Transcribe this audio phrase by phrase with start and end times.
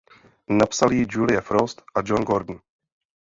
[0.53, 2.59] Napsal ji Julie Frost a John Gordon.